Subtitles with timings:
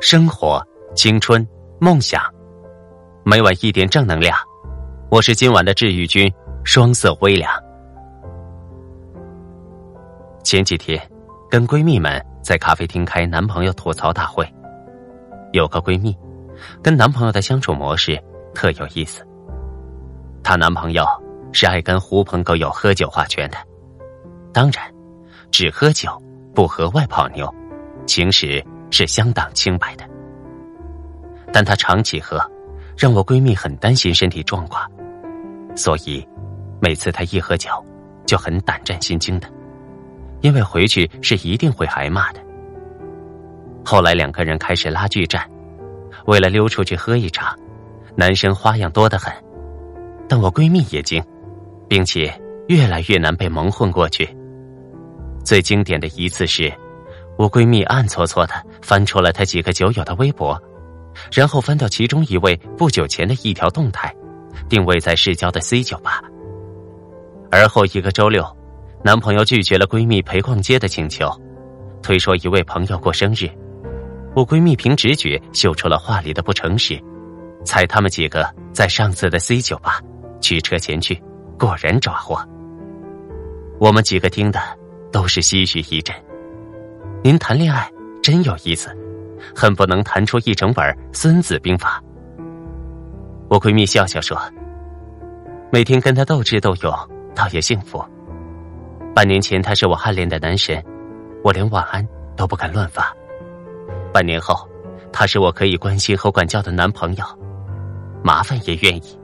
[0.00, 0.66] 生活、
[0.96, 1.46] 青春、
[1.78, 2.22] 梦想，
[3.22, 4.34] 每晚一点正能量。
[5.10, 6.32] 我是今晚的治愈君，
[6.64, 7.52] 双色微凉。
[10.42, 10.98] 前几天，
[11.50, 14.50] 跟闺蜜们在咖啡厅开男朋友吐槽大会，
[15.52, 16.16] 有个闺蜜
[16.82, 18.18] 跟男朋友的相处模式
[18.54, 19.22] 特有意思。
[20.42, 21.04] 她男朋友
[21.52, 23.58] 是爱跟狐朋狗友喝酒划拳的，
[24.50, 24.82] 当然，
[25.50, 26.10] 只喝酒
[26.54, 27.54] 不喝外泡妞，
[28.06, 28.64] 情史。
[28.90, 30.04] 是相当清白的，
[31.52, 32.40] 但他长期喝，
[32.96, 34.90] 让我闺蜜很担心身体状况，
[35.76, 36.26] 所以
[36.80, 37.70] 每次他一喝酒，
[38.26, 39.48] 就很胆战心惊的，
[40.40, 42.40] 因为回去是一定会挨骂的。
[43.84, 45.48] 后来两个人开始拉锯战，
[46.26, 47.56] 为了溜出去喝一场，
[48.16, 49.32] 男生花样多得很，
[50.28, 51.22] 但我闺蜜也精，
[51.88, 52.32] 并且
[52.68, 54.28] 越来越难被蒙混过去。
[55.44, 56.72] 最经典的一次是。
[57.40, 60.62] 我闺蜜暗搓搓的翻出了她几个酒友的微博，
[61.32, 64.14] 然后翻到其中一位不久前的一条动态，
[64.68, 66.20] 定位在市郊的 C 酒吧。
[67.50, 68.44] 而后一个周六，
[69.02, 71.30] 男朋友拒绝了闺蜜陪逛街的请求，
[72.02, 73.48] 推说一位朋友过生日。
[74.36, 77.02] 我闺蜜凭直觉嗅出了话里的不诚实，
[77.64, 79.98] 猜他们几个在上次的 C 酒吧，
[80.42, 81.18] 驱车前去，
[81.58, 82.38] 果然抓获。
[83.78, 84.60] 我们几个听的
[85.10, 86.14] 都是唏嘘一阵。
[87.22, 87.86] 您谈恋爱
[88.22, 88.88] 真有意思，
[89.54, 90.82] 恨不能谈出一整本
[91.12, 92.02] 《孙子兵法》。
[93.50, 94.40] 我闺蜜笑笑说
[95.70, 96.90] ：“每天跟他斗智斗勇，
[97.34, 98.02] 倒也幸福。
[99.14, 100.82] 半年前他是我暗恋的男神，
[101.44, 103.04] 我连晚安都不敢乱发；
[104.14, 104.66] 半年后，
[105.12, 107.24] 他是我可以关心和管教的男朋友，
[108.24, 109.20] 麻烦也愿意。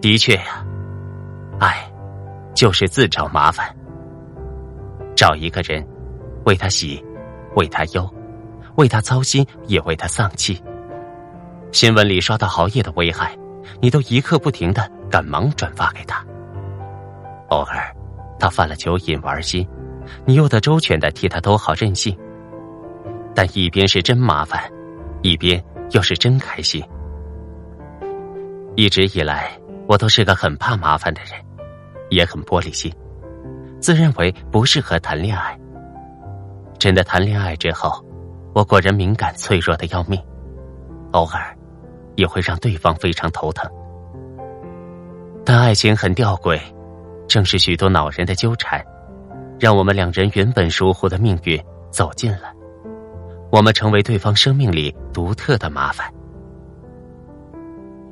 [0.00, 0.64] 的确呀，
[1.58, 1.84] 爱
[2.54, 3.74] 就是自找麻烦，
[5.16, 5.84] 找一个人。”
[6.48, 7.04] 为他喜，
[7.56, 8.10] 为他忧，
[8.76, 10.58] 为他操心，也为他丧气。
[11.72, 13.36] 新闻里刷到熬夜的危害，
[13.82, 16.24] 你都一刻不停的赶忙转发给他。
[17.50, 17.94] 偶尔，
[18.38, 19.68] 他犯了酒瘾玩心，
[20.24, 22.18] 你又得周全的替他兜好任性。
[23.34, 24.58] 但一边是真麻烦，
[25.20, 26.82] 一边又是真开心。
[28.74, 29.52] 一直以来，
[29.86, 31.32] 我都是个很怕麻烦的人，
[32.08, 32.90] 也很玻璃心，
[33.82, 35.54] 自认为不适合谈恋爱。
[36.78, 38.04] 真的谈恋爱之后，
[38.54, 40.20] 我果然敏感脆弱的要命，
[41.12, 41.56] 偶尔
[42.16, 43.68] 也会让对方非常头疼。
[45.44, 46.60] 但爱情很吊诡，
[47.26, 48.84] 正是许多恼人的纠缠，
[49.58, 52.52] 让我们两人原本疏忽的命运走近了，
[53.50, 56.08] 我们成为对方生命里独特的麻烦。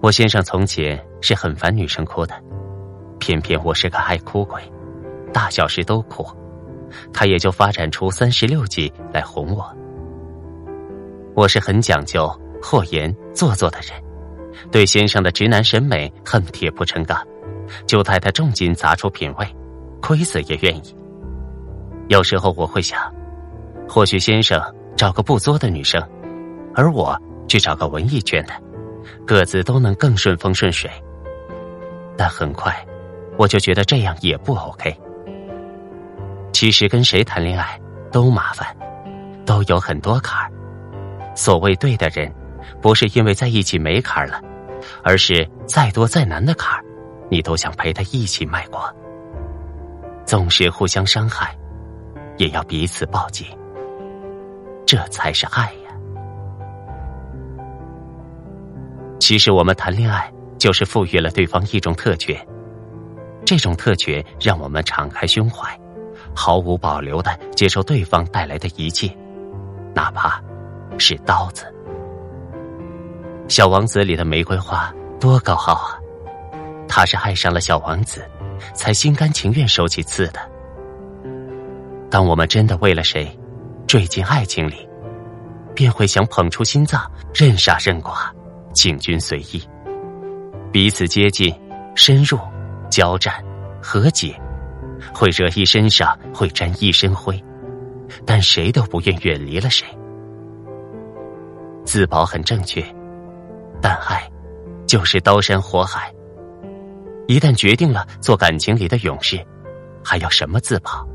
[0.03, 2.35] 我先生从前是很烦女生哭的，
[3.19, 4.61] 偏偏我是个爱哭鬼，
[5.33, 6.27] 大小事都哭。
[7.13, 9.67] 他也就发展出三十六计来哄我。
[11.35, 12.29] 我是很讲究、
[12.63, 13.91] 厚颜、做作的人，
[14.71, 17.19] 对先生的直男审美恨铁不成钢，
[17.87, 19.47] 就带他重金砸出品味，
[20.01, 20.97] 亏死也愿意。
[22.09, 22.99] 有时候我会想，
[23.89, 24.63] 或许先生
[24.97, 26.03] 找个不作的女生，
[26.75, 27.15] 而我
[27.49, 28.53] 去找个文艺圈的，
[29.27, 30.91] 各自都能更顺风顺水。
[32.17, 32.75] 但很快，
[33.37, 34.97] 我就觉得这样也不 OK。
[36.57, 37.79] 其实跟谁谈恋爱
[38.11, 38.67] 都麻烦，
[39.45, 40.51] 都有很多坎儿。
[41.35, 42.35] 所谓对的人，
[42.81, 44.41] 不是因为在一起没坎儿了，
[45.05, 46.83] 而是再多再难的坎儿，
[47.31, 48.91] 你都想陪他一起迈过。
[50.25, 51.55] 纵使互相伤害，
[52.39, 53.47] 也要彼此抱紧。
[54.87, 55.91] 这才是爱呀！
[59.21, 62.35] 其实我们谈恋爱，就是赋予了对方一种特权，
[63.45, 65.79] 这种特权让我们敞开胸怀。
[66.35, 69.15] 毫无保留的接受对方带来的一切，
[69.95, 70.43] 哪怕
[70.99, 71.65] 是刀子。
[73.49, 75.99] 小王子里的玫瑰花多高傲啊！
[76.89, 78.29] 他是爱上了小王子，
[78.75, 80.41] 才心甘情愿收起刺的。
[82.11, 83.39] 当我们真的为了谁
[83.87, 84.89] 坠进爱情里，
[85.75, 88.35] 便会想捧出心脏，任杀任剐，
[88.73, 89.63] 请君随意。
[90.73, 91.55] 彼此接近、
[91.95, 92.39] 深入、
[92.91, 93.35] 交战、
[93.81, 94.39] 和解。
[95.15, 97.43] 会惹一身伤，会沾一身灰，
[98.25, 99.87] 但谁都不愿远离了谁。
[101.85, 102.85] 自保很正确，
[103.81, 104.29] 但爱
[104.87, 106.13] 就是刀山火海。
[107.29, 109.39] 一旦决定了做感情里的勇士，
[110.05, 111.07] 还要什么自保？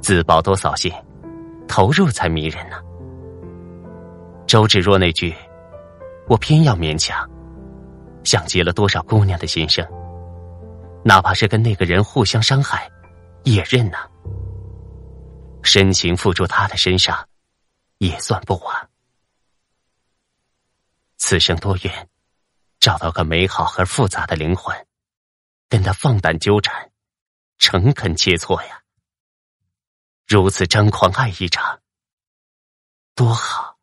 [0.00, 0.92] 自保多扫兴，
[1.66, 2.76] 投入才迷人呢。
[4.46, 5.34] 周芷若那句
[6.28, 7.28] “我偏要勉强”，
[8.24, 9.84] 像极了多少姑娘的心声。
[11.08, 12.92] 哪怕是跟那个人互相伤害，
[13.42, 14.06] 也认呐。
[15.62, 17.26] 深情付诸他的身上，
[17.96, 18.90] 也算不枉。
[21.16, 22.10] 此生多愿
[22.78, 24.76] 找到个美好而复杂的灵魂，
[25.70, 26.90] 跟他放胆纠缠，
[27.56, 28.82] 诚恳切磋呀。
[30.26, 31.80] 如此张狂爱一场，
[33.14, 33.78] 多好！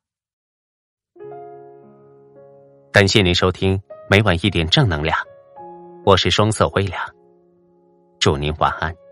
[2.93, 3.81] 感谢您收听
[4.11, 5.17] 每晚一点正能量，
[6.05, 7.14] 我是双色微凉，
[8.25, 9.04] 祝您晚安。